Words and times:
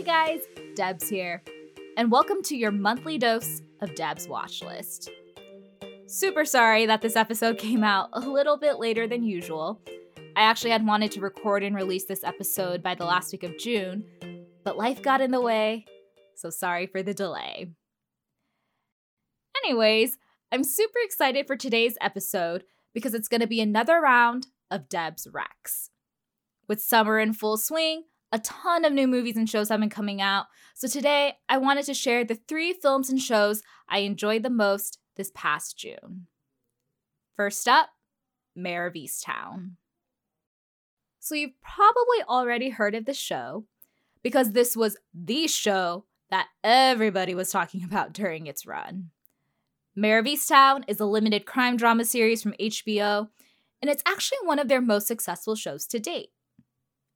Hey 0.00 0.06
guys, 0.06 0.40
Debs 0.76 1.10
here, 1.10 1.42
and 1.98 2.10
welcome 2.10 2.42
to 2.44 2.56
your 2.56 2.70
monthly 2.70 3.18
dose 3.18 3.60
of 3.82 3.94
Deb's 3.94 4.26
Watch 4.26 4.62
List. 4.62 5.10
Super 6.06 6.46
sorry 6.46 6.86
that 6.86 7.02
this 7.02 7.16
episode 7.16 7.58
came 7.58 7.84
out 7.84 8.08
a 8.14 8.20
little 8.20 8.56
bit 8.56 8.78
later 8.78 9.06
than 9.06 9.22
usual. 9.22 9.82
I 10.36 10.40
actually 10.40 10.70
had 10.70 10.86
wanted 10.86 11.12
to 11.12 11.20
record 11.20 11.62
and 11.62 11.76
release 11.76 12.06
this 12.06 12.24
episode 12.24 12.82
by 12.82 12.94
the 12.94 13.04
last 13.04 13.30
week 13.30 13.42
of 13.42 13.58
June, 13.58 14.06
but 14.64 14.78
life 14.78 15.02
got 15.02 15.20
in 15.20 15.32
the 15.32 15.40
way, 15.42 15.84
so 16.34 16.48
sorry 16.48 16.86
for 16.86 17.02
the 17.02 17.12
delay. 17.12 17.66
Anyways, 19.62 20.16
I'm 20.50 20.64
super 20.64 21.00
excited 21.04 21.46
for 21.46 21.56
today's 21.56 21.98
episode 22.00 22.64
because 22.94 23.12
it's 23.12 23.28
going 23.28 23.42
to 23.42 23.46
be 23.46 23.60
another 23.60 24.00
round 24.00 24.46
of 24.70 24.88
Deb's 24.88 25.28
Recs. 25.30 25.90
With 26.66 26.80
summer 26.80 27.18
in 27.18 27.34
full 27.34 27.58
swing, 27.58 28.04
a 28.32 28.38
ton 28.38 28.84
of 28.84 28.92
new 28.92 29.06
movies 29.06 29.36
and 29.36 29.48
shows 29.48 29.68
have 29.68 29.80
been 29.80 29.90
coming 29.90 30.20
out. 30.20 30.46
So 30.74 30.86
today, 30.88 31.34
I 31.48 31.58
wanted 31.58 31.84
to 31.86 31.94
share 31.94 32.24
the 32.24 32.34
three 32.34 32.72
films 32.72 33.10
and 33.10 33.20
shows 33.20 33.62
I 33.88 33.98
enjoyed 33.98 34.42
the 34.42 34.50
most 34.50 34.98
this 35.16 35.32
past 35.34 35.76
June. 35.76 36.26
First 37.36 37.66
up, 37.66 37.90
Mare 38.54 38.86
of 38.86 38.94
Easttown. 38.94 39.72
So 41.18 41.34
you've 41.34 41.60
probably 41.60 42.22
already 42.28 42.70
heard 42.70 42.94
of 42.94 43.04
the 43.04 43.14
show 43.14 43.64
because 44.22 44.52
this 44.52 44.76
was 44.76 44.96
the 45.14 45.46
show 45.46 46.04
that 46.30 46.48
everybody 46.62 47.34
was 47.34 47.50
talking 47.50 47.84
about 47.84 48.12
during 48.12 48.46
its 48.46 48.66
run. 48.66 49.10
Mare 49.96 50.20
of 50.20 50.26
Easttown 50.26 50.84
is 50.86 51.00
a 51.00 51.04
limited 51.04 51.46
crime 51.46 51.76
drama 51.76 52.04
series 52.04 52.42
from 52.42 52.54
HBO, 52.60 53.28
and 53.82 53.90
it's 53.90 54.02
actually 54.06 54.38
one 54.44 54.58
of 54.58 54.68
their 54.68 54.80
most 54.80 55.06
successful 55.06 55.54
shows 55.54 55.86
to 55.86 55.98
date. 55.98 56.30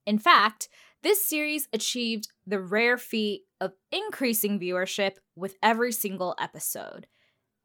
In 0.06 0.18
fact, 0.18 0.68
this 1.04 1.22
series 1.22 1.68
achieved 1.72 2.28
the 2.46 2.58
rare 2.58 2.96
feat 2.96 3.42
of 3.60 3.74
increasing 3.92 4.58
viewership 4.58 5.16
with 5.36 5.54
every 5.62 5.92
single 5.92 6.34
episode. 6.40 7.06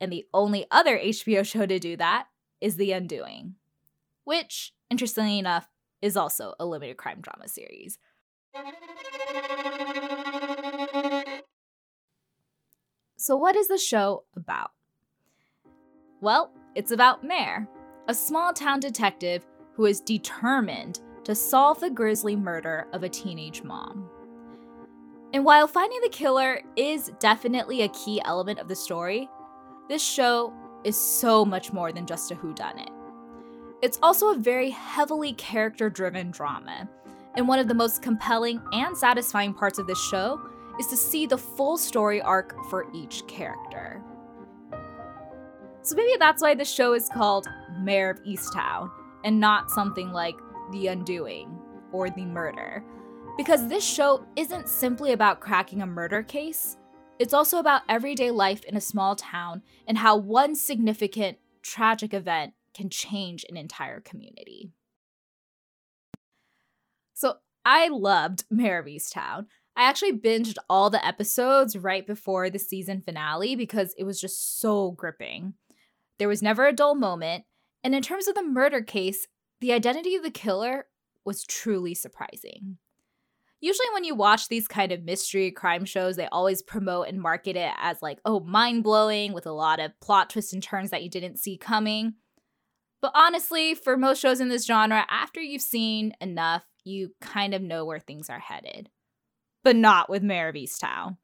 And 0.02 0.12
the 0.12 0.26
only 0.34 0.68
other 0.70 1.00
HBO 1.00 1.46
show 1.46 1.66
to 1.66 1.80
do 1.80 1.96
that 1.98 2.28
is 2.60 2.76
The 2.76 2.92
Undoing, 2.92 3.56
which, 4.26 4.74
interestingly 4.90 5.40
enough, 5.40 5.70
is 6.02 6.18
also 6.18 6.54
a 6.60 6.66
limited 6.66 6.98
crime 6.98 7.22
drama 7.22 7.48
series. 7.48 7.98
So, 13.16 13.38
what 13.38 13.56
is 13.56 13.70
the 13.70 13.78
show 13.78 14.26
about? 14.36 14.72
Well, 16.22 16.52
it's 16.76 16.92
about 16.92 17.24
Mare, 17.24 17.70
a 18.10 18.14
small 18.14 18.52
town 18.54 18.82
detective 18.82 19.46
who 19.76 19.86
is 19.86 20.02
determined 20.02 21.00
to 21.30 21.36
solve 21.36 21.80
the 21.80 21.92
grisly 21.92 22.36
murder 22.36 22.88
of 22.92 23.04
a 23.04 23.10
teenage 23.10 23.62
mom. 23.62 24.10
And 25.32 25.46
while 25.46 25.68
finding 25.68 26.02
the 26.02 26.10
killer 26.10 26.60
is 26.76 27.12
definitely 27.20 27.84
a 27.84 27.90
key 27.90 28.20
element 28.26 28.58
of 28.58 28.68
the 28.68 28.76
story, 28.76 29.30
this 29.90 30.04
show 30.04 30.52
is 30.84 31.00
so 31.00 31.46
much 31.46 31.72
more 31.72 31.92
than 31.92 32.08
just 32.08 32.32
a 32.32 32.36
whodunit. 32.36 32.90
It's 33.84 34.00
also 34.02 34.32
a 34.34 34.40
very 34.40 34.72
heavily 34.72 35.34
character 35.34 35.88
driven 35.88 36.32
drama, 36.32 36.90
and 37.36 37.48
one 37.48 37.60
of 37.60 37.68
the 37.68 37.76
most 37.76 38.02
compelling 38.02 38.60
and 38.72 38.98
satisfying 38.98 39.54
parts 39.54 39.78
of 39.78 39.86
this 39.86 40.04
show 40.04 40.42
is 40.80 40.88
to 40.88 40.98
see 40.98 41.28
the 41.28 41.38
full 41.38 41.78
story 41.78 42.24
arc 42.24 42.56
for 42.72 42.88
each 42.92 43.22
character. 43.28 44.02
So 45.84 45.96
maybe 45.96 46.14
that's 46.18 46.42
why 46.42 46.56
the 46.56 46.66
show 46.66 46.94
is 46.94 47.08
called 47.08 47.48
Mare 47.78 48.10
of 48.10 48.24
Easttown 48.24 48.90
and 49.24 49.40
not 49.40 49.70
something 49.70 50.12
like 50.12 50.36
The 50.72 50.88
Undoing 50.88 51.60
or 51.92 52.10
The 52.10 52.26
Murder. 52.26 52.84
Because 53.38 53.68
this 53.68 53.86
show 53.86 54.26
isn't 54.36 54.68
simply 54.68 55.14
about 55.14 55.40
cracking 55.40 55.82
a 55.82 55.88
murder 55.88 56.24
case, 56.24 56.78
it's 57.20 57.34
also 57.34 57.60
about 57.60 57.82
everyday 57.90 58.32
life 58.32 58.64
in 58.64 58.78
a 58.78 58.82
small 58.82 59.16
town 59.16 59.62
and 59.88 59.98
how 59.98 60.16
one 60.16 60.56
significant 60.56 61.38
tragic 61.62 62.14
event 62.14 62.54
can 62.74 62.90
change 62.90 63.46
an 63.50 63.58
entire 63.58 64.00
community. 64.00 64.72
So 67.14 67.36
I 67.66 67.90
loved 67.90 68.46
Mare 68.50 68.80
of 68.80 68.86
Easttown. 68.86 69.48
I 69.76 69.84
actually 69.84 70.14
binged 70.14 70.58
all 70.70 70.90
the 70.90 71.06
episodes 71.06 71.78
right 71.78 72.06
before 72.06 72.50
the 72.50 72.60
season 72.60 73.02
finale 73.02 73.56
because 73.56 73.94
it 73.98 74.04
was 74.04 74.20
just 74.20 74.60
so 74.60 74.92
gripping. 74.92 75.54
There 76.18 76.28
was 76.28 76.42
never 76.42 76.68
a 76.68 76.74
dull 76.74 76.96
moment, 76.96 77.46
and 77.84 77.96
in 77.96 78.02
terms 78.02 78.28
of 78.28 78.36
the 78.36 78.44
murder 78.44 78.82
case, 78.82 79.28
the 79.62 79.74
identity 79.74 80.16
of 80.16 80.24
the 80.24 80.32
killer 80.32 80.88
was 81.26 81.44
truly 81.44 81.94
surprising. 81.94 82.78
Usually, 83.62 83.88
when 83.94 84.06
you 84.06 84.16
watch 84.16 84.48
these 84.48 84.70
kind 84.70 84.94
of 84.94 85.04
mystery 85.04 85.52
crime 85.52 85.84
shows, 85.84 86.16
they 86.16 86.28
always 86.28 86.62
promote 86.62 87.10
and 87.10 87.22
market 87.22 87.58
it 87.58 87.74
as 87.78 88.02
like, 88.02 88.20
oh, 88.24 88.40
mind 88.40 88.84
blowing 88.84 89.34
with 89.34 89.46
a 89.46 89.52
lot 89.52 89.82
of 89.82 90.00
plot 90.00 90.30
twists 90.30 90.54
and 90.54 90.64
turns 90.64 90.92
that 90.92 91.04
you 91.04 91.10
didn't 91.10 91.40
see 91.40 91.58
coming. 91.58 92.14
But 93.02 93.12
honestly, 93.16 93.76
for 93.76 93.98
most 93.98 94.22
shows 94.22 94.40
in 94.40 94.48
this 94.48 94.66
genre, 94.66 95.06
after 95.10 95.42
you've 95.42 95.62
seen 95.62 96.14
enough, 96.22 96.64
you 96.86 97.14
kind 97.20 97.54
of 97.54 97.62
know 97.62 97.84
where 97.84 98.00
things 98.00 98.30
are 98.30 98.40
headed. 98.40 98.90
But 99.64 99.76
not 99.76 100.10
with 100.10 100.24
Mare 100.24 100.50
of 100.50 100.56
Easttown. 100.56 101.18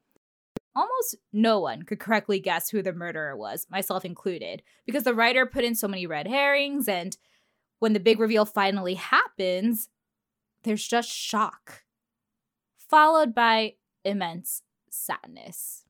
Almost 0.75 1.15
no 1.31 1.61
one 1.61 1.83
could 1.83 1.99
correctly 2.01 2.39
guess 2.39 2.69
who 2.69 2.81
the 2.81 2.91
murderer 2.91 3.37
was, 3.37 3.65
myself 3.69 4.03
included, 4.03 4.61
because 4.85 5.03
the 5.03 5.13
writer 5.13 5.45
put 5.45 5.63
in 5.63 5.73
so 5.73 5.87
many 5.87 6.05
red 6.05 6.27
herrings, 6.27 6.89
and 6.89 7.15
when 7.79 7.93
the 7.93 7.99
big 7.99 8.19
reveal 8.19 8.45
finally 8.45 8.95
happens, 8.95 9.89
there's 10.63 10.87
just 10.87 11.09
shock, 11.09 11.83
followed 12.77 13.35
by 13.35 13.75
immense 14.03 14.63
sadness. 14.89 15.85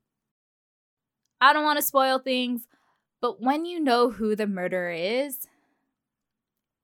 I 1.40 1.52
don't 1.52 1.64
want 1.64 1.78
to 1.78 1.84
spoil 1.84 2.18
things, 2.18 2.66
but 3.20 3.40
when 3.40 3.64
you 3.64 3.80
know 3.80 4.10
who 4.10 4.34
the 4.34 4.46
murderer 4.46 4.90
is, 4.90 5.46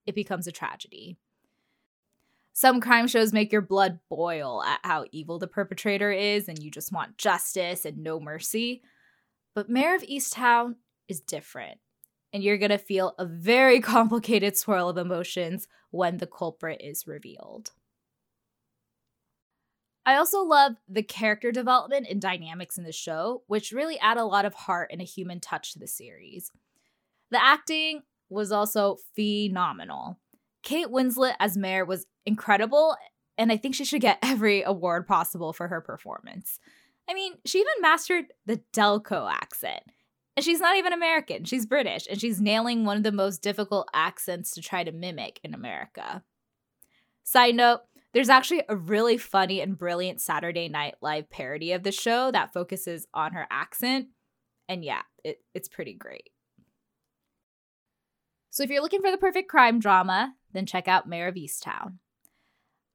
it 0.07 0.15
becomes 0.15 0.47
a 0.47 0.53
tragedy. 0.53 1.17
Some 2.53 2.81
crime 2.81 3.09
shows 3.09 3.33
make 3.33 3.51
your 3.51 3.63
blood 3.63 3.99
boil 4.11 4.63
at 4.63 4.81
how 4.83 5.07
evil 5.11 5.39
the 5.39 5.47
perpetrator 5.47 6.13
is, 6.13 6.49
and 6.49 6.63
you 6.63 6.71
just 6.71 6.93
want 6.93 7.17
justice 7.17 7.85
and 7.85 7.99
no 7.99 8.21
mercy. 8.21 8.83
But 9.55 9.71
Mare 9.71 9.97
of 9.97 10.03
Easttown 10.03 10.77
is 11.09 11.21
different, 11.21 11.79
and 12.33 12.43
you're 12.43 12.59
gonna 12.59 12.79
feel 12.79 13.15
a 13.19 13.27
very 13.27 13.81
complicated 13.95 14.57
swirl 14.57 14.89
of 14.89 14.99
emotions 14.99 15.69
when 15.91 16.19
the 16.19 16.27
culprit 16.27 16.81
is 16.83 17.07
revealed. 17.07 17.73
I 20.05 20.17
also 20.17 20.43
love 20.43 20.73
the 20.89 21.03
character 21.03 21.53
development 21.53 22.07
and 22.11 22.21
dynamics 22.21 22.77
in 22.77 22.85
the 22.85 22.93
show, 22.93 23.45
which 23.47 23.71
really 23.71 23.99
add 24.01 24.17
a 24.17 24.25
lot 24.25 24.45
of 24.45 24.55
heart 24.55 24.91
and 24.91 25.01
a 25.01 25.05
human 25.05 25.39
touch 25.39 25.73
to 25.73 25.79
the 25.79 25.87
series. 25.87 26.51
The 27.31 27.43
acting 27.43 28.03
was 28.29 28.51
also 28.51 28.99
phenomenal. 29.15 30.19
Kate 30.63 30.89
Winslet 30.89 31.35
as 31.39 31.57
Mare 31.57 31.85
was 31.85 32.07
incredible, 32.27 32.97
and 33.39 33.53
I 33.53 33.57
think 33.57 33.75
she 33.75 33.85
should 33.85 34.01
get 34.01 34.19
every 34.23 34.63
award 34.63 35.07
possible 35.07 35.53
for 35.53 35.69
her 35.69 35.81
performance. 35.81 36.59
I 37.09 37.15
mean, 37.15 37.35
she 37.45 37.59
even 37.59 37.73
mastered 37.81 38.27
the 38.47 38.61
Delco 38.73 39.31
accent. 39.31 39.83
And 40.37 40.45
she's 40.45 40.61
not 40.61 40.77
even 40.77 40.93
American, 40.93 41.45
she's 41.45 41.67
British, 41.67 42.07
and 42.09 42.21
she's 42.21 42.41
nailing 42.41 42.85
one 42.85 42.97
of 42.97 43.03
the 43.03 43.13
most 43.13 43.43
difficult 43.43 43.89
accents 43.93 44.53
to 44.53 44.63
try 44.63 44.83
to 44.83 44.93
mimic 44.93 45.41
in 45.45 45.53
America. 45.53 46.23
Side 47.23 47.55
note, 47.55 47.81
there's 48.15 48.29
actually 48.29 48.63
a 48.69 48.77
really 48.77 49.19
funny 49.19 49.61
and 49.61 49.79
brilliant 49.79 50.21
Saturday 50.21 50.69
Night 50.69 50.95
Live 51.01 51.31
parody 51.31 51.73
of 51.73 51.83
the 51.83 51.93
show 51.93 52.31
that 52.31 52.53
focuses 52.53 53.07
on 53.13 53.33
her 53.33 53.47
accent. 53.51 54.09
And 54.69 54.85
yeah, 54.85 55.03
it, 55.25 55.41
it's 55.55 55.69
pretty 55.69 55.95
great. 55.95 56.31
So 58.51 58.63
if 58.63 58.71
you're 58.71 58.83
looking 58.83 59.01
for 59.01 59.11
the 59.11 59.19
perfect 59.19 59.49
crime 59.49 59.81
drama, 59.81 60.35
then 60.53 60.67
check 60.67 60.89
out 60.89 61.09
Mare 61.09 61.29
of 61.29 61.37
Easttown. 61.37 61.95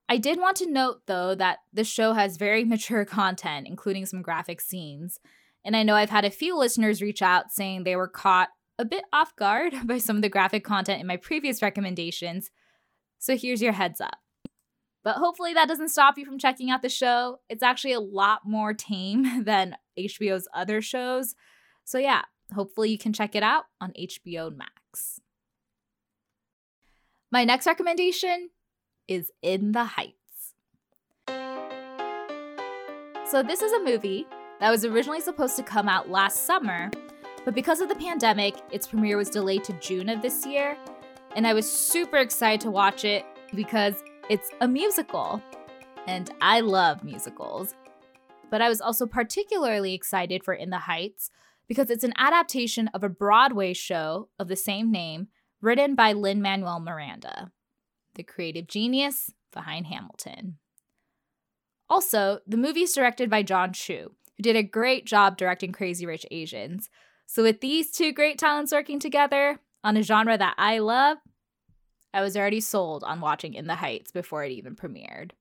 I 0.08 0.18
did 0.18 0.40
want 0.40 0.58
to 0.58 0.72
note, 0.72 1.02
though, 1.08 1.36
that 1.36 1.60
the 1.74 1.84
show 1.84 2.14
has 2.14 2.38
very 2.38 2.64
mature 2.66 3.06
content, 3.06 3.68
including 3.68 4.06
some 4.06 4.22
graphic 4.22 4.62
scenes. 4.62 5.20
And 5.68 5.76
I 5.76 5.84
know 5.84 5.96
I've 5.96 6.10
had 6.10 6.24
a 6.24 6.32
few 6.32 6.58
listeners 6.58 7.02
reach 7.02 7.22
out 7.22 7.52
saying 7.52 7.84
they 7.84 7.98
were 7.98 8.08
caught 8.08 8.48
a 8.80 8.86
bit 8.86 9.04
off 9.12 9.36
guard 9.36 9.74
by 9.84 9.98
some 9.98 10.16
of 10.16 10.22
the 10.22 10.30
graphic 10.30 10.64
content 10.64 11.02
in 11.02 11.08
my 11.08 11.18
previous 11.18 11.62
recommendations. 11.62 12.50
So 13.20 13.36
here's 13.36 13.62
your 13.62 13.74
heads 13.74 14.00
up. 14.00 14.16
But 15.04 15.18
hopefully 15.18 15.54
that 15.54 15.68
doesn't 15.68 15.90
stop 15.90 16.18
you 16.18 16.26
from 16.26 16.40
checking 16.40 16.72
out 16.72 16.82
the 16.82 16.90
show. 16.90 17.40
It's 17.50 17.64
actually 17.64 17.92
a 17.92 18.00
lot 18.00 18.42
more 18.46 18.74
tame 18.74 19.44
than 19.44 19.76
HBO's 20.00 20.48
other 20.54 20.82
shows. 20.82 21.36
So 21.84 21.98
yeah, 21.98 22.22
hopefully 22.54 22.90
you 22.90 22.98
can 22.98 23.12
check 23.12 23.36
it 23.36 23.44
out 23.44 23.66
on 23.82 23.92
HBO 24.00 24.56
Max. 24.56 25.20
My 27.30 27.44
next 27.44 27.68
recommendation 27.68 28.52
is 29.10 29.34
In 29.42 29.74
the 29.74 29.84
Heights. 29.84 30.14
So, 33.30 33.44
this 33.44 33.62
is 33.62 33.74
a 33.74 33.84
movie 33.84 34.26
that 34.60 34.72
was 34.72 34.86
originally 34.86 35.22
supposed 35.22 35.56
to 35.58 35.64
come 35.64 35.88
out 35.88 36.10
last 36.10 36.46
summer, 36.46 36.90
but 37.46 37.54
because 37.54 37.80
of 37.80 37.90
the 37.90 37.96
pandemic, 37.96 38.56
its 38.72 38.88
premiere 38.88 39.18
was 39.18 39.30
delayed 39.30 39.64
to 39.66 39.74
June 39.74 40.10
of 40.10 40.22
this 40.22 40.46
year. 40.46 40.78
And 41.36 41.46
I 41.46 41.54
was 41.54 41.72
super 41.72 42.18
excited 42.18 42.62
to 42.62 42.72
watch 42.72 43.06
it 43.06 43.26
because 43.56 43.96
it's 44.30 44.50
a 44.62 44.68
musical. 44.68 45.42
And 46.08 46.32
I 46.42 46.62
love 46.62 47.04
musicals. 47.04 47.76
but 48.50 48.62
I 48.62 48.70
was 48.70 48.82
also 48.82 49.06
particularly 49.06 49.94
excited 49.94 50.44
for 50.44 50.54
In 50.54 50.70
the 50.70 50.80
Heights 50.80 51.30
because 51.68 51.90
it's 51.90 52.04
an 52.04 52.14
adaptation 52.18 52.88
of 52.94 53.04
a 53.04 53.10
Broadway 53.10 53.74
show 53.74 54.30
of 54.40 54.48
the 54.48 54.56
same 54.56 54.92
name 54.92 55.28
written 55.62 55.96
by 55.96 56.14
Lin 56.14 56.42
Manuel 56.42 56.80
Miranda, 56.80 57.52
the 58.16 58.24
creative 58.24 58.68
genius 58.68 59.32
behind 59.52 59.88
Hamilton. 59.88 60.58
Also, 61.90 62.40
the 62.46 62.58
movie 62.58 62.84
is 62.84 62.94
directed 62.94 63.30
by 63.30 63.44
John 63.44 63.74
Chu, 63.74 64.14
who 64.38 64.44
did 64.44 64.56
a 64.56 64.64
great 64.64 65.06
job 65.06 65.38
directing 65.38 65.72
Crazy 65.72 66.06
Rich 66.06 66.26
Asians. 66.32 66.90
So, 67.26 67.44
with 67.44 67.60
these 67.60 67.92
two 67.92 68.14
great 68.14 68.38
talents 68.38 68.72
working 68.72 69.00
together 69.00 69.60
on 69.84 69.98
a 69.98 70.04
genre 70.04 70.38
that 70.38 70.56
I 70.58 70.80
love, 70.80 71.18
I 72.14 72.22
was 72.22 72.38
already 72.38 72.62
sold 72.62 73.04
on 73.04 73.20
watching 73.20 73.54
In 73.54 73.68
the 73.68 73.76
Heights 73.76 74.12
before 74.12 74.44
it 74.44 74.52
even 74.52 74.76
premiered. 74.76 75.32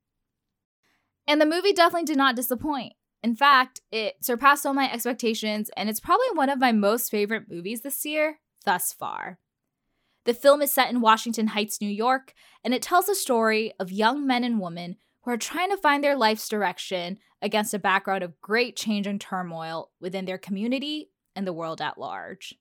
And 1.27 1.41
the 1.41 1.47
movie 1.47 1.73
definitely 1.73 2.07
did 2.07 2.17
not 2.17 2.37
disappoint. 2.37 2.95
In 3.23 3.35
fact, 3.35 3.81
it 3.91 4.17
surpassed 4.25 4.67
all 4.67 4.75
my 4.75 4.91
expectations, 4.93 5.71
and 5.77 5.89
it's 5.89 6.01
probably 6.01 6.27
one 6.35 6.49
of 6.49 6.61
my 6.61 6.73
most 6.73 7.11
favorite 7.11 7.49
movies 7.49 7.83
this 7.83 8.05
year 8.05 8.41
thus 8.65 8.93
far. 8.93 9.39
The 10.27 10.35
film 10.35 10.61
is 10.61 10.73
set 10.73 10.91
in 10.91 11.01
Washington 11.01 11.49
Heights, 11.49 11.81
New 11.81 11.89
York, 11.89 12.35
and 12.65 12.75
it 12.75 12.83
tells 12.83 13.07
the 13.07 13.15
story 13.15 13.73
of 13.79 13.93
young 13.93 14.27
men 14.27 14.45
and 14.45 14.61
women 14.61 14.97
who 15.27 15.33
are 15.33 15.37
trying 15.37 15.71
to 15.71 15.77
find 15.77 16.03
their 16.03 16.17
life's 16.17 16.49
direction 16.49 17.19
against 17.43 17.75
a 17.75 17.81
background 17.81 18.23
of 18.23 18.41
great 18.41 18.77
change 18.77 19.09
and 19.09 19.21
turmoil 19.21 19.91
within 20.01 20.25
their 20.25 20.39
community 20.39 21.11
and 21.35 21.45
the 21.45 21.53
world 21.53 21.83
at 21.83 21.99
large. 21.99 22.55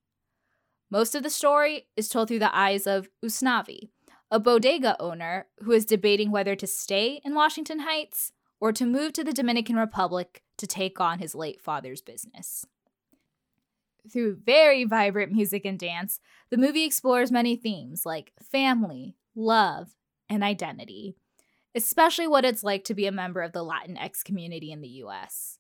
Most 0.90 1.14
of 1.14 1.22
the 1.22 1.30
story 1.30 1.88
is 1.96 2.10
told 2.10 2.28
through 2.28 2.40
the 2.40 2.56
eyes 2.56 2.88
of 2.88 3.08
Usnavi, 3.24 3.90
a 4.32 4.40
bodega 4.40 5.00
owner 5.00 5.46
who 5.60 5.72
is 5.74 5.86
debating 5.86 6.32
whether 6.32 6.56
to 6.56 6.66
stay 6.66 7.22
in 7.24 7.36
Washington 7.36 7.82
Heights 7.82 8.32
or 8.60 8.72
to 8.72 8.86
move 8.86 9.14
to 9.14 9.24
the 9.24 9.34
Dominican 9.34 9.76
Republic 9.76 10.42
to 10.58 10.66
take 10.66 11.00
on 11.00 11.20
his 11.20 11.36
late 11.36 11.62
father's 11.62 12.02
business. 12.02 12.66
Through 14.12 14.40
very 14.44 14.86
vibrant 14.86 15.32
music 15.32 15.66
and 15.66 15.78
dance, 15.78 16.20
the 16.50 16.58
movie 16.58 16.84
explores 16.84 17.32
many 17.32 17.56
themes 17.56 18.08
like 18.08 18.34
family, 18.42 19.18
love, 19.36 19.96
and 20.30 20.44
identity, 20.44 21.16
especially 21.76 22.28
what 22.28 22.46
it's 22.46 22.64
like 22.64 22.86
to 22.86 22.94
be 22.94 23.06
a 23.06 23.12
member 23.12 23.42
of 23.42 23.52
the 23.52 23.64
Latinx 23.64 24.24
community 24.24 24.72
in 24.72 24.82
the 24.82 24.88
US. 24.88 25.60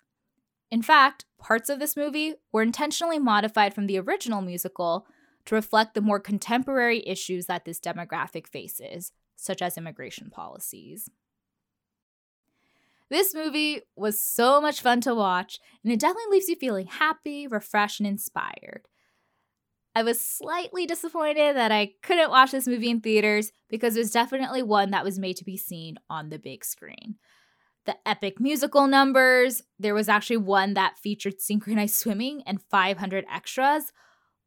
In 0.72 0.82
fact, 0.82 1.26
parts 1.38 1.70
of 1.70 1.80
this 1.80 1.96
movie 1.96 2.36
were 2.52 2.64
intentionally 2.64 3.20
modified 3.20 3.74
from 3.74 3.86
the 3.86 4.00
original 4.00 4.42
musical 4.42 5.06
to 5.46 5.56
reflect 5.56 5.94
the 5.94 6.02
more 6.02 6.20
contemporary 6.20 7.06
issues 7.06 7.46
that 7.46 7.66
this 7.66 7.80
demographic 7.80 8.48
faces, 8.48 9.12
such 9.36 9.62
as 9.62 9.78
immigration 9.78 10.30
policies. 10.30 11.10
This 13.10 13.36
movie 13.36 13.82
was 13.96 14.20
so 14.20 14.60
much 14.60 14.82
fun 14.82 15.02
to 15.02 15.14
watch, 15.14 15.60
and 15.84 15.94
it 15.94 16.00
definitely 16.00 16.32
leaves 16.32 16.50
you 16.50 16.56
feeling 16.56 16.88
happy, 16.88 17.46
refreshed, 17.46 18.00
and 18.00 18.08
inspired. 18.08 18.88
I 19.96 20.04
was 20.04 20.20
slightly 20.20 20.86
disappointed 20.86 21.56
that 21.56 21.72
I 21.72 21.94
couldn't 22.04 22.30
watch 22.30 22.52
this 22.52 22.68
movie 22.68 22.90
in 22.90 23.00
theaters 23.00 23.54
because 23.70 23.96
it 23.96 24.00
was 24.00 24.12
definitely 24.12 24.62
one 24.62 24.92
that 24.92 25.06
was 25.06 25.18
made 25.18 25.38
to 25.38 25.46
be 25.46 25.56
seen 25.56 25.96
on 26.10 26.30
the 26.30 26.38
big 26.38 26.66
screen. 26.66 27.16
The 27.86 27.96
epic 28.06 28.40
musical 28.42 28.88
numbers, 28.88 29.62
there 29.80 29.94
was 29.94 30.10
actually 30.10 30.38
one 30.38 30.74
that 30.74 30.98
featured 30.98 31.40
synchronized 31.40 31.96
swimming 31.96 32.44
and 32.46 32.62
500 32.70 33.26
extras. 33.34 33.94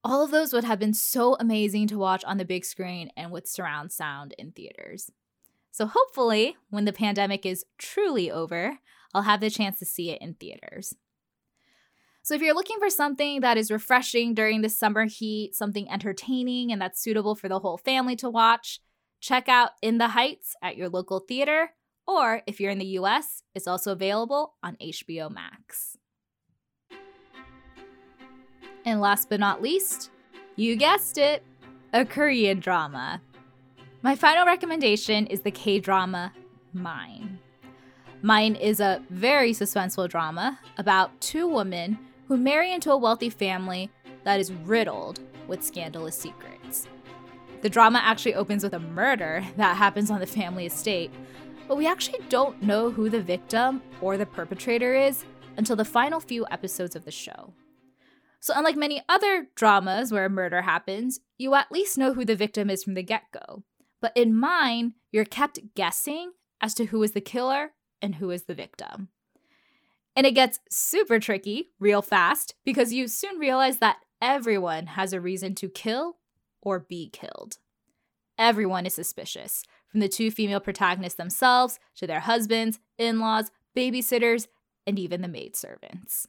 All 0.05 0.23
of 0.23 0.31
those 0.31 0.53
would 0.53 0.65
have 0.65 0.79
been 0.79 0.95
so 0.95 1.35
amazing 1.41 1.87
to 1.89 1.99
watch 1.99 2.25
on 2.25 2.37
the 2.37 2.45
big 2.45 2.67
screen 2.67 3.11
and 3.17 3.33
with 3.33 3.49
surround 3.49 3.91
sound 3.91 4.35
in 4.39 4.53
theaters. 4.53 5.11
So 5.71 5.87
hopefully, 5.87 6.57
when 6.69 6.85
the 6.85 6.93
pandemic 6.93 7.47
is 7.47 7.65
truly 7.79 8.31
over, 8.31 8.79
I'll 9.15 9.23
have 9.23 9.41
the 9.41 9.51
chance 9.51 9.79
to 9.79 9.87
see 9.87 10.11
it 10.11 10.21
in 10.21 10.35
theaters. 10.35 10.95
So 12.29 12.35
if 12.35 12.43
you're 12.43 12.55
looking 12.55 12.79
for 12.79 12.91
something 12.91 13.41
that 13.41 13.57
is 13.57 13.71
refreshing 13.71 14.35
during 14.35 14.61
the 14.61 14.69
summer 14.69 15.07
heat, 15.07 15.55
something 15.55 15.91
entertaining 15.91 16.71
and 16.71 16.79
that's 16.79 17.01
suitable 17.01 17.35
for 17.35 17.49
the 17.49 17.59
whole 17.59 17.79
family 17.79 18.17
to 18.17 18.29
watch, 18.29 18.81
check 19.19 19.49
out 19.49 19.71
In 19.81 19.97
the 19.97 20.09
Heights 20.09 20.55
at 20.63 20.77
your 20.77 20.91
local 20.91 21.21
theater, 21.21 21.71
or 22.07 22.43
if 22.47 22.61
you're 22.61 22.71
in 22.71 22.81
the 22.81 22.99
US, 22.99 23.43
it's 23.55 23.67
also 23.67 23.93
available 23.93 24.57
on 24.63 24.77
HBO 24.77 25.31
Max. 25.31 25.97
And 28.85 29.01
last 29.01 29.31
but 29.31 29.41
not 29.41 29.63
least, 29.63 30.11
you 30.55 30.77
guessed 30.77 31.17
it, 31.17 31.43
a 31.95 32.05
Korean 32.05 32.61
drama. 32.61 33.23
My 34.03 34.15
final 34.15 34.45
recommendation 34.45 35.27
is 35.29 35.41
the 35.41 35.51
K 35.51 35.81
drama 35.81 36.35
Mine. 36.75 37.39
Mine 38.21 38.55
is 38.55 38.81
a 38.81 39.03
very 39.09 39.53
suspenseful 39.53 40.11
drama 40.11 40.59
about 40.77 41.19
two 41.23 41.49
women 41.49 41.97
who 42.29 42.37
marry 42.37 42.73
into 42.73 42.93
a 42.93 42.97
wealthy 42.97 43.31
family 43.31 43.91
that 44.25 44.39
is 44.39 44.53
riddled 44.53 45.21
with 45.49 45.65
scandalous 45.65 46.17
secrets. 46.17 46.87
The 47.63 47.71
drama 47.71 48.01
actually 48.05 48.35
opens 48.35 48.63
with 48.63 48.75
a 48.75 48.79
murder 48.79 49.43
that 49.57 49.77
happens 49.77 50.11
on 50.11 50.21
the 50.21 50.27
family 50.27 50.67
estate, 50.67 51.11
but 51.67 51.77
we 51.77 51.87
actually 51.87 52.21
don't 52.29 52.63
know 52.63 52.91
who 52.91 53.09
the 53.09 53.23
victim 53.23 53.83
or 54.01 54.17
the 54.17 54.27
perpetrator 54.27 54.95
is 54.95 55.25
until 55.57 55.75
the 55.75 55.85
final 55.85 56.21
few 56.21 56.47
episodes 56.51 56.95
of 56.95 57.05
the 57.05 57.11
show. 57.11 57.53
So, 58.41 58.55
unlike 58.55 58.77
many 58.77 59.03
other 59.09 59.49
dramas 59.57 60.13
where 60.13 60.27
a 60.27 60.31
murder 60.31 60.63
happens, 60.63 61.19
you 61.39 61.55
at 61.55 61.73
least 61.73 61.99
know 61.99 62.15
who 62.15 62.25
the 62.25 62.37
victim 62.37 62.71
is 62.71 62.85
from 62.85 62.95
the 62.95 63.03
get 63.03 63.25
go. 63.33 63.65
But 64.01 64.17
in 64.17 64.37
mine, 64.37 64.95
you're 65.11 65.25
kept 65.25 65.75
guessing 65.75 66.33
as 66.61 66.73
to 66.75 66.87
who 66.87 67.03
is 67.03 67.13
the 67.13 67.21
killer 67.21 67.73
and 68.01 68.17
who 68.17 68.31
is 68.31 68.45
the 68.45 68.55
victim. 68.55 69.09
And 70.19 70.27
it 70.27 70.33
gets 70.33 70.59
super 70.69 71.21
tricky 71.21 71.71
real 71.79 72.03
fast 72.03 72.57
because 72.65 72.93
you 72.93 73.07
soon 73.07 73.39
realize 73.39 73.79
that 73.79 73.99
everyone 74.21 74.87
has 74.89 75.13
a 75.13 75.21
reason 75.21 75.55
to 75.55 75.69
kill 75.69 76.17
or 76.61 76.81
be 76.81 77.09
killed. 77.09 77.59
Everyone 78.37 78.85
is 78.85 78.95
suspicious, 78.95 79.63
from 79.87 80.01
the 80.01 80.09
two 80.09 80.33
female 80.33 80.59
protagonists 80.59 81.17
themselves 81.17 81.79
to 81.99 82.09
their 82.09 82.19
husbands, 82.19 82.81
in 82.99 83.21
laws, 83.21 83.53
babysitters, 83.77 84.49
and 84.89 84.99
even 84.99 85.23
the 85.23 85.29
maidservants. 85.29 86.27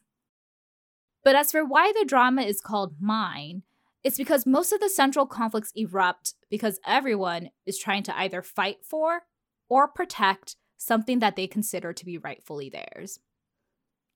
But 1.24 1.36
as 1.36 1.52
for 1.52 1.66
why 1.66 1.92
the 1.92 2.06
drama 2.06 2.44
is 2.44 2.62
called 2.62 2.98
Mine, 3.00 3.64
it's 4.04 4.18
because 4.18 4.46
most 4.46 4.72
of 4.72 4.82
the 4.82 4.90
central 4.90 5.26
conflicts 5.26 5.74
erupt 5.76 6.36
because 6.52 6.80
everyone 6.86 7.50
is 7.66 7.80
trying 7.80 8.04
to 8.04 8.16
either 8.16 8.44
fight 8.44 8.86
for 8.88 9.24
or 9.68 9.88
protect 9.88 10.58
something 10.78 11.18
that 11.18 11.36
they 11.36 11.48
consider 11.48 11.92
to 11.92 12.06
be 12.06 12.20
rightfully 12.20 12.70
theirs. 12.70 13.20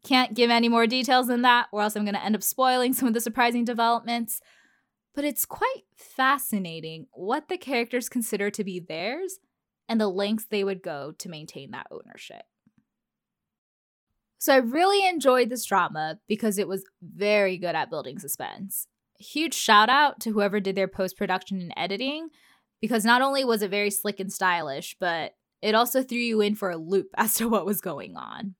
Can't 0.03 0.33
give 0.33 0.49
any 0.49 0.69
more 0.69 0.87
details 0.87 1.27
than 1.27 1.43
that, 1.43 1.67
or 1.71 1.81
else 1.81 1.95
I'm 1.95 2.05
going 2.05 2.15
to 2.15 2.23
end 2.23 2.35
up 2.35 2.43
spoiling 2.43 2.93
some 2.93 3.07
of 3.07 3.13
the 3.13 3.21
surprising 3.21 3.65
developments. 3.65 4.41
But 5.15 5.25
it's 5.25 5.45
quite 5.45 5.83
fascinating 5.95 7.07
what 7.13 7.47
the 7.47 7.57
characters 7.57 8.09
consider 8.09 8.49
to 8.49 8.63
be 8.63 8.79
theirs 8.79 9.39
and 9.87 10.01
the 10.01 10.07
lengths 10.07 10.45
they 10.49 10.63
would 10.63 10.81
go 10.81 11.13
to 11.19 11.29
maintain 11.29 11.71
that 11.71 11.87
ownership. 11.91 12.43
So 14.39 14.53
I 14.53 14.57
really 14.57 15.07
enjoyed 15.07 15.49
this 15.49 15.65
drama 15.65 16.19
because 16.27 16.57
it 16.57 16.67
was 16.67 16.83
very 17.01 17.57
good 17.57 17.75
at 17.75 17.89
building 17.89 18.19
suspense 18.19 18.87
huge 19.23 19.53
shout 19.53 19.89
out 19.89 20.19
to 20.21 20.31
whoever 20.31 20.59
did 20.59 20.75
their 20.75 20.87
post 20.87 21.17
production 21.17 21.59
and 21.59 21.73
editing 21.77 22.29
because 22.81 23.05
not 23.05 23.21
only 23.21 23.45
was 23.45 23.61
it 23.61 23.71
very 23.71 23.89
slick 23.89 24.19
and 24.19 24.31
stylish, 24.31 24.95
but 24.99 25.33
it 25.61 25.73
also 25.73 26.03
threw 26.03 26.17
you 26.17 26.41
in 26.41 26.55
for 26.55 26.69
a 26.69 26.77
loop 26.77 27.07
as 27.17 27.35
to 27.35 27.47
what 27.49 27.65
was 27.65 27.81
going 27.81 28.15
on. 28.15 28.55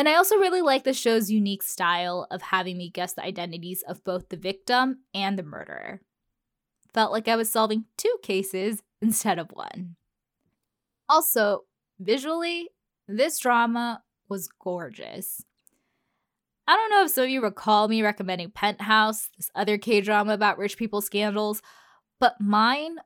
And 0.00 0.08
I 0.08 0.14
also 0.14 0.36
really 0.36 0.62
like 0.62 0.84
the 0.84 0.94
show's 0.94 1.30
unique 1.30 1.62
style 1.62 2.26
of 2.30 2.40
having 2.40 2.78
me 2.78 2.88
guess 2.88 3.12
the 3.12 3.22
identities 3.22 3.82
of 3.86 4.02
both 4.02 4.30
the 4.30 4.36
victim 4.38 5.00
and 5.12 5.38
the 5.38 5.42
murderer. 5.42 6.00
Felt 6.94 7.12
like 7.12 7.28
I 7.28 7.36
was 7.36 7.50
solving 7.50 7.84
two 7.98 8.16
cases 8.22 8.82
instead 9.02 9.38
of 9.38 9.50
one. 9.52 9.96
Also, 11.06 11.64
visually, 11.98 12.70
this 13.08 13.38
drama 13.40 14.02
was 14.26 14.48
gorgeous. 14.58 15.44
I 16.66 16.76
don't 16.76 16.90
know 16.92 17.04
if 17.04 17.10
some 17.10 17.24
of 17.24 17.28
you 17.28 17.42
recall 17.42 17.86
me 17.86 18.00
recommending 18.00 18.52
Penthouse, 18.52 19.28
this 19.36 19.50
other 19.54 19.76
K 19.76 20.00
drama 20.00 20.32
about 20.32 20.56
rich 20.56 20.78
people 20.78 21.02
scandals, 21.02 21.60
but 22.18 22.40
mine 22.40 22.96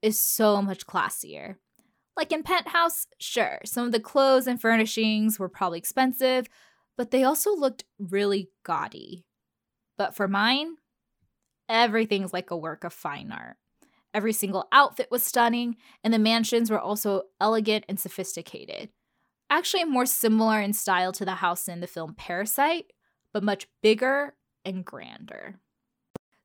is 0.00 0.18
so 0.18 0.62
much 0.62 0.86
classier. 0.86 1.56
Like 2.18 2.32
in 2.32 2.42
Penthouse, 2.42 3.06
sure, 3.20 3.60
some 3.64 3.86
of 3.86 3.92
the 3.92 4.00
clothes 4.00 4.48
and 4.48 4.60
furnishings 4.60 5.38
were 5.38 5.48
probably 5.48 5.78
expensive, 5.78 6.48
but 6.96 7.12
they 7.12 7.22
also 7.22 7.54
looked 7.54 7.84
really 7.96 8.50
gaudy. 8.64 9.24
But 9.96 10.16
for 10.16 10.26
mine, 10.26 10.78
everything's 11.68 12.32
like 12.32 12.50
a 12.50 12.56
work 12.56 12.82
of 12.82 12.92
fine 12.92 13.30
art. 13.30 13.56
Every 14.12 14.32
single 14.32 14.66
outfit 14.72 15.06
was 15.12 15.22
stunning, 15.22 15.76
and 16.02 16.12
the 16.12 16.18
mansions 16.18 16.72
were 16.72 16.80
also 16.80 17.22
elegant 17.40 17.84
and 17.88 18.00
sophisticated. 18.00 18.88
Actually, 19.48 19.84
more 19.84 20.06
similar 20.06 20.60
in 20.60 20.72
style 20.72 21.12
to 21.12 21.24
the 21.24 21.36
house 21.36 21.68
in 21.68 21.78
the 21.78 21.86
film 21.86 22.16
Parasite, 22.16 22.86
but 23.32 23.44
much 23.44 23.68
bigger 23.80 24.34
and 24.64 24.84
grander. 24.84 25.60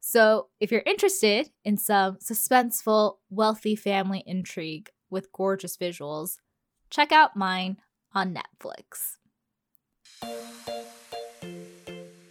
So, 0.02 0.50
if 0.60 0.72
you're 0.72 0.84
interested 0.86 1.50
in 1.66 1.78
some 1.78 2.18
suspenseful, 2.18 3.16
wealthy 3.32 3.76
family 3.76 4.24
intrigue 4.28 4.92
with 5.14 5.32
gorgeous 5.32 5.78
visuals, 5.78 6.40
check 6.90 7.12
out 7.12 7.38
mine 7.38 7.78
on 8.14 8.36
Netflix. 8.36 9.18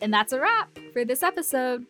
And 0.00 0.12
that's 0.12 0.32
a 0.32 0.40
wrap 0.40 0.78
for 0.92 1.04
this 1.04 1.22
episode. 1.22 1.86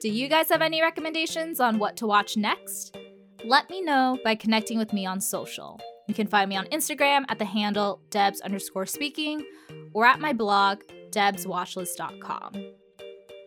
Do 0.00 0.08
you 0.08 0.28
guys 0.28 0.48
have 0.50 0.62
any 0.62 0.82
recommendations 0.82 1.58
on 1.58 1.78
what 1.78 1.96
to 1.96 2.06
watch 2.06 2.36
next? 2.36 2.96
Let 3.44 3.68
me 3.70 3.82
know 3.82 4.18
by 4.22 4.34
connecting 4.34 4.78
with 4.78 4.92
me 4.92 5.06
on 5.06 5.20
social. 5.20 5.80
You 6.06 6.14
can 6.14 6.26
find 6.26 6.48
me 6.48 6.56
on 6.56 6.66
Instagram 6.66 7.24
at 7.28 7.38
the 7.38 7.44
handle 7.44 8.00
Debs 8.10 8.40
underscore 8.40 8.86
speaking 8.86 9.44
or 9.92 10.06
at 10.06 10.20
my 10.20 10.32
blog, 10.32 10.80
debswatchlist.com. 11.10 12.52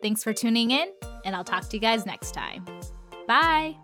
Thanks 0.01 0.23
for 0.23 0.33
tuning 0.33 0.71
in, 0.71 0.91
and 1.23 1.35
I'll 1.35 1.43
talk 1.43 1.69
to 1.69 1.77
you 1.77 1.81
guys 1.81 2.05
next 2.05 2.33
time. 2.33 2.65
Bye. 3.27 3.75